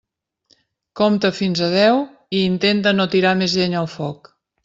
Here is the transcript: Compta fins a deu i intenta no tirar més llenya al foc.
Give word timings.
Compta 1.01 1.31
fins 1.39 1.61
a 1.67 1.69
deu 1.73 2.01
i 2.39 2.41
intenta 2.45 2.95
no 2.97 3.07
tirar 3.17 3.37
més 3.43 3.57
llenya 3.61 3.81
al 3.85 3.93
foc. 3.99 4.35